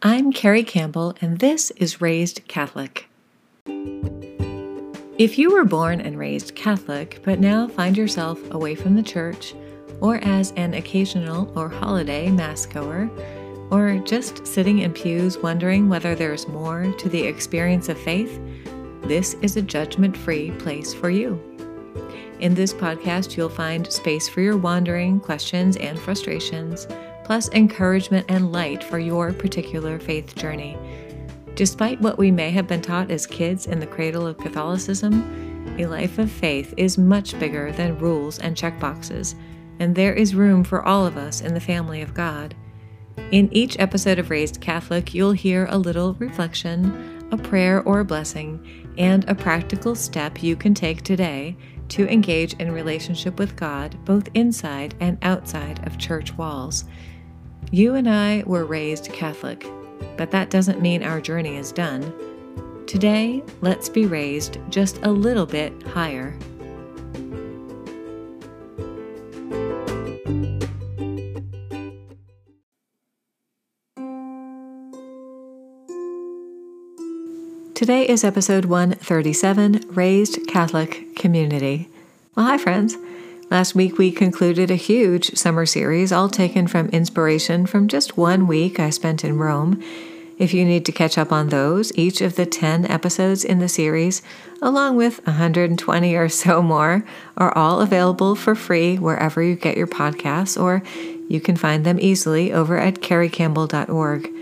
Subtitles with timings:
[0.00, 3.08] I'm Kerry Campbell, and this is Raised Catholic.
[5.18, 9.56] If you were born and raised Catholic, but now find yourself away from the church,
[10.00, 13.10] or as an occasional or holiday Mass goer,
[13.72, 18.40] or just sitting in pews wondering whether there's more to the experience of faith,
[19.02, 21.57] this is a judgment free place for you.
[22.40, 26.86] In this podcast, you'll find space for your wandering, questions, and frustrations,
[27.24, 30.78] plus encouragement and light for your particular faith journey.
[31.56, 35.86] Despite what we may have been taught as kids in the cradle of Catholicism, a
[35.86, 39.34] life of faith is much bigger than rules and checkboxes,
[39.80, 42.54] and there is room for all of us in the family of God.
[43.32, 48.04] In each episode of Raised Catholic, you'll hear a little reflection, a prayer or a
[48.04, 51.56] blessing, and a practical step you can take today
[51.88, 56.84] to engage in relationship with God both inside and outside of church walls.
[57.70, 59.66] You and I were raised Catholic,
[60.16, 62.12] but that doesn't mean our journey is done.
[62.86, 66.38] Today, let's be raised just a little bit higher.
[77.78, 81.88] Today is episode 137 Raised Catholic Community.
[82.34, 82.96] Well, hi, friends.
[83.52, 88.48] Last week we concluded a huge summer series, all taken from inspiration from just one
[88.48, 89.80] week I spent in Rome.
[90.38, 93.68] If you need to catch up on those, each of the 10 episodes in the
[93.68, 94.22] series,
[94.60, 97.04] along with 120 or so more,
[97.36, 100.82] are all available for free wherever you get your podcasts, or
[101.28, 104.32] you can find them easily over at kerrycampbell.org.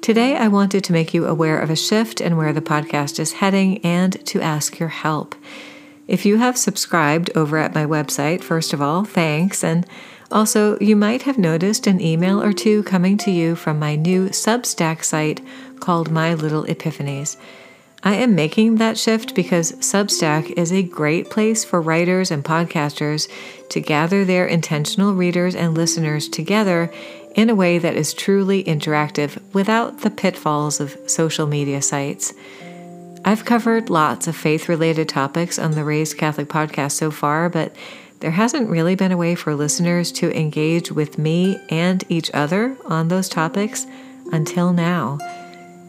[0.00, 3.34] Today, I wanted to make you aware of a shift and where the podcast is
[3.34, 5.34] heading and to ask your help.
[6.06, 9.64] If you have subscribed over at my website, first of all, thanks.
[9.64, 9.86] And
[10.30, 14.28] also, you might have noticed an email or two coming to you from my new
[14.28, 15.40] Substack site
[15.80, 17.36] called My Little Epiphanies.
[18.06, 23.30] I am making that shift because Substack is a great place for writers and podcasters
[23.70, 26.92] to gather their intentional readers and listeners together
[27.34, 32.32] in a way that is truly interactive without the pitfalls of social media sites.
[33.24, 37.74] I've covered lots of faith related topics on the Raised Catholic podcast so far, but
[38.20, 42.76] there hasn't really been a way for listeners to engage with me and each other
[42.84, 43.86] on those topics
[44.32, 45.18] until now.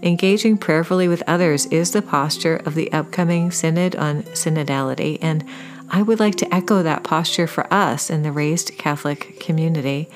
[0.02, 5.44] Engaging prayerfully with others is the posture of the upcoming Synod on Synodality, and
[5.90, 10.10] I would like to echo that posture for us in the Raised Catholic community.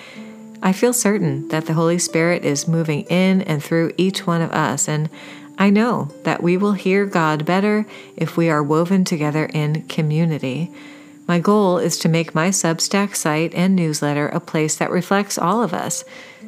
[0.61, 4.51] I feel certain that the Holy Spirit is moving in and through each one of
[4.51, 5.09] us, and
[5.57, 10.71] I know that we will hear God better if we are woven together in community.
[11.27, 15.61] My goal is to make my Substack site and newsletter a place that reflects all
[15.61, 16.03] of us,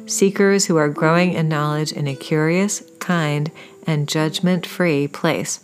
[0.06, 3.50] seekers who are growing in knowledge in a curious, kind,
[3.86, 5.60] and judgment free place.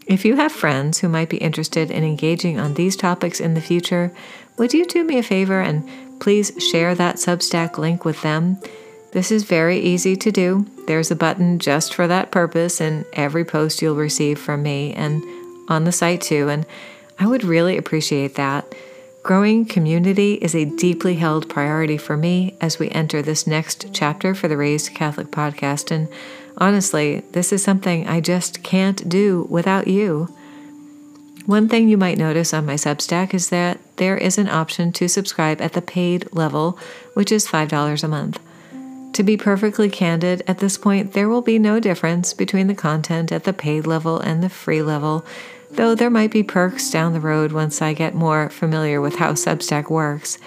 [0.05, 3.61] If you have friends who might be interested in engaging on these topics in the
[3.61, 4.11] future,
[4.57, 5.87] would you do me a favor and
[6.19, 8.57] please share that Substack link with them?
[9.11, 10.67] This is very easy to do.
[10.85, 15.23] There's a button just for that purpose in every post you'll receive from me and
[15.67, 16.65] on the site too, and
[17.17, 18.73] I would really appreciate that.
[19.23, 24.33] Growing community is a deeply held priority for me as we enter this next chapter
[24.33, 26.07] for the Raised Catholic podcast, and
[26.57, 30.33] honestly, this is something I just can't do without you.
[31.49, 35.07] One thing you might notice on my Substack is that there is an option to
[35.07, 36.77] subscribe at the paid level,
[37.15, 38.39] which is $5 a month.
[39.13, 43.31] To be perfectly candid, at this point, there will be no difference between the content
[43.31, 45.25] at the paid level and the free level,
[45.71, 49.31] though there might be perks down the road once I get more familiar with how
[49.33, 50.37] Substack works.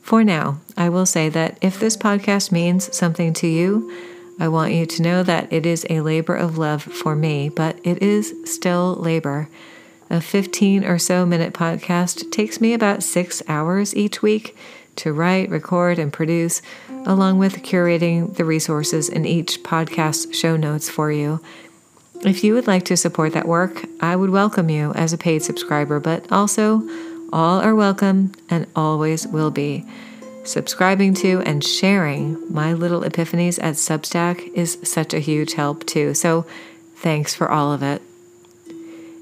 [0.00, 3.92] For now, I will say that if this podcast means something to you,
[4.38, 7.80] I want you to know that it is a labor of love for me, but
[7.82, 9.48] it is still labor.
[10.08, 14.56] A 15 or so minute podcast takes me about six hours each week
[14.96, 16.62] to write, record, and produce,
[17.04, 21.40] along with curating the resources in each podcast show notes for you.
[22.24, 25.42] If you would like to support that work, I would welcome you as a paid
[25.42, 26.88] subscriber, but also
[27.32, 29.84] all are welcome and always will be.
[30.44, 36.14] Subscribing to and sharing my little epiphanies at Substack is such a huge help, too.
[36.14, 36.46] So
[36.94, 38.00] thanks for all of it.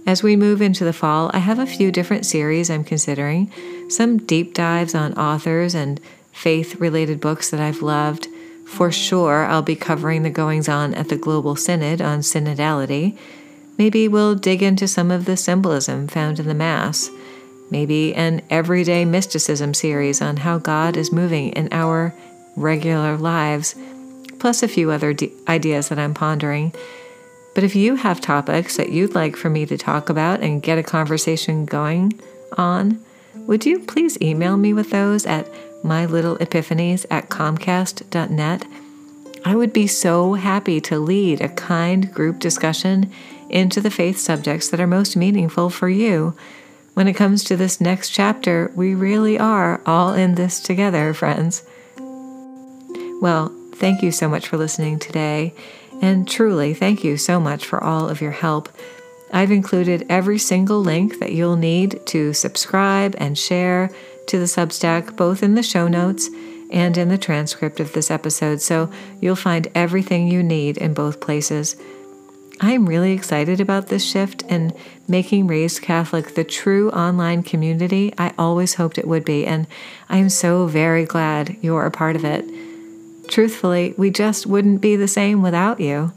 [0.06, 3.50] As we move into the fall, I have a few different series I'm considering,
[3.88, 5.98] some deep dives on authors and
[6.30, 8.28] faith related books that I've loved.
[8.66, 13.16] For sure, I'll be covering the goings on at the Global Synod on synodality.
[13.78, 17.10] Maybe we'll dig into some of the symbolism found in the Mass.
[17.70, 22.14] Maybe an everyday mysticism series on how God is moving in our
[22.56, 23.74] regular lives,
[24.38, 25.16] plus a few other
[25.48, 26.74] ideas that I'm pondering.
[27.54, 30.78] But if you have topics that you'd like for me to talk about and get
[30.78, 32.20] a conversation going
[32.58, 33.02] on,
[33.34, 35.48] would you please email me with those at
[35.82, 38.66] mylittleepiphanies at comcast.net?
[39.44, 43.12] I would be so happy to lead a kind group discussion
[43.50, 46.34] into the faith subjects that are most meaningful for you.
[46.94, 51.66] When it comes to this next chapter, we really are all in this together, friends.
[53.20, 55.52] Well, thank you so much for listening today.
[56.02, 58.68] And truly, thank you so much for all of your help.
[59.32, 63.90] I've included every single link that you'll need to subscribe and share
[64.28, 66.28] to the Substack, both in the show notes
[66.70, 71.20] and in the transcript of this episode, so you'll find everything you need in both
[71.20, 71.76] places.
[72.60, 74.72] I'm really excited about this shift and
[75.08, 79.66] making Raised Catholic the true online community I always hoped it would be, and
[80.08, 82.44] I am so very glad you're a part of it.
[83.28, 86.12] Truthfully, we just wouldn't be the same without you.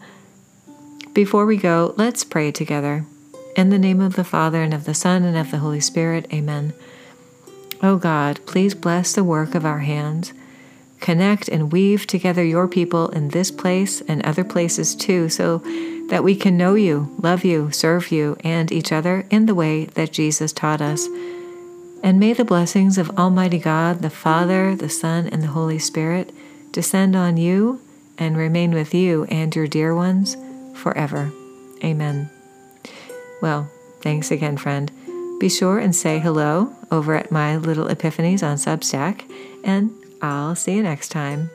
[1.13, 3.05] Before we go, let's pray together.
[3.55, 6.27] In the name of the Father, and of the Son, and of the Holy Spirit,
[6.31, 6.73] amen.
[7.81, 10.33] O oh God, please bless the work of our hands.
[10.99, 15.59] Connect and weave together your people in this place and other places too, so
[16.09, 19.85] that we can know you, love you, serve you, and each other in the way
[19.85, 21.07] that Jesus taught us.
[22.03, 26.31] And may the blessings of Almighty God, the Father, the Son, and the Holy Spirit
[26.71, 27.81] descend on you
[28.17, 30.37] and remain with you and your dear ones
[30.73, 31.31] forever.
[31.83, 32.29] Amen.
[33.41, 33.69] Well,
[34.01, 34.91] thanks again, friend.
[35.39, 39.23] Be sure and say hello over at my little epiphanies on Substack,
[39.63, 39.91] and
[40.21, 41.51] I'll see you next time.